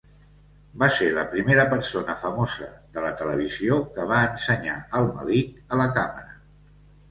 Va 0.83 0.87
ser 0.93 1.09
la 1.17 1.25
primera 1.33 1.65
persona 1.73 2.15
famosa 2.21 2.71
de 2.97 3.05
la 3.05 3.13
televisió 3.21 3.79
que 3.99 4.09
va 4.15 4.25
ensenyar 4.33 4.81
el 5.03 5.13
melic 5.21 5.55
a 5.79 5.83
la 5.85 5.89
càmera. 6.01 6.39